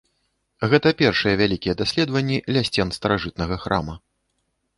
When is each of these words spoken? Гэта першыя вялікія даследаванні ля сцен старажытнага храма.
Гэта 0.69 0.93
першыя 1.01 1.33
вялікія 1.41 1.75
даследаванні 1.81 2.37
ля 2.57 2.65
сцен 2.71 2.87
старажытнага 2.99 3.55
храма. 3.69 3.95